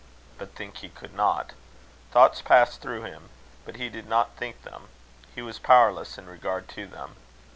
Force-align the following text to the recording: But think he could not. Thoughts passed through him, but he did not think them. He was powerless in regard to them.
But 0.39 0.55
think 0.55 0.77
he 0.77 0.89
could 0.89 1.13
not. 1.13 1.53
Thoughts 2.11 2.41
passed 2.41 2.81
through 2.81 3.03
him, 3.03 3.29
but 3.65 3.75
he 3.75 3.87
did 3.87 4.09
not 4.09 4.35
think 4.35 4.63
them. 4.63 4.87
He 5.35 5.43
was 5.43 5.59
powerless 5.59 6.17
in 6.17 6.25
regard 6.25 6.67
to 6.69 6.87
them. 6.87 7.17